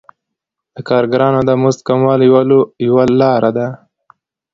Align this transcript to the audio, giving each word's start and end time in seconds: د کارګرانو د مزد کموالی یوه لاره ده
د 0.75 0.77
کارګرانو 0.89 1.41
د 1.45 1.51
مزد 1.61 1.81
کموالی 1.87 2.27
یوه 2.87 3.03
لاره 3.19 3.51
ده 3.57 3.67